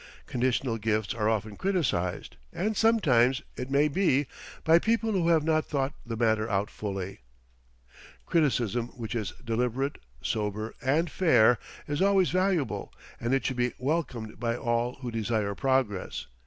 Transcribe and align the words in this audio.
Conditional 0.25 0.79
gifts 0.79 1.13
are 1.13 1.29
often 1.29 1.55
criticized, 1.55 2.35
and 2.51 2.75
sometimes, 2.75 3.43
it 3.55 3.69
may 3.69 3.87
be, 3.87 4.25
by 4.63 4.79
people 4.79 5.11
who 5.11 5.27
have 5.27 5.43
not 5.43 5.63
thought 5.63 5.93
the 6.03 6.17
matter 6.17 6.49
out 6.49 6.71
fully. 6.71 7.19
Criticism 8.25 8.87
which 8.97 9.13
is 9.13 9.33
deliberate, 9.45 9.99
sober, 10.23 10.73
and 10.81 11.11
fair 11.11 11.59
is 11.87 12.01
always 12.01 12.31
valuable 12.31 12.91
and 13.19 13.31
it 13.31 13.45
should 13.45 13.57
be 13.57 13.73
welcomed 13.77 14.39
by 14.39 14.57
all 14.57 14.95
who 15.01 15.11
desire 15.11 15.53
progress. 15.53 16.25